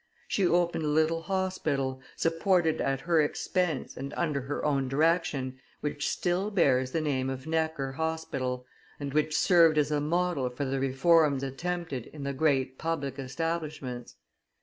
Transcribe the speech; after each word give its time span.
She 0.27 0.47
opened 0.47 0.83
a 0.83 0.87
little 0.87 1.21
hospital, 1.21 2.01
supported 2.15 2.81
at 2.81 3.01
her 3.01 3.21
expense 3.21 3.95
and 3.95 4.15
under 4.17 4.41
her 4.41 4.65
own 4.65 4.87
direction, 4.87 5.59
which 5.81 6.09
still 6.09 6.49
bears 6.49 6.89
the 6.91 7.01
name 7.01 7.29
of 7.29 7.45
Necker 7.45 7.91
Hospital, 7.91 8.65
and 8.99 9.13
which 9.13 9.37
served 9.37 9.77
as 9.77 9.91
a 9.91 10.01
model 10.01 10.49
for 10.49 10.65
the 10.65 10.79
reforms 10.79 11.43
attempted 11.43 12.07
in 12.07 12.23
the 12.23 12.33
great 12.33 12.79
public 12.79 13.19
establishments. 13.19 14.15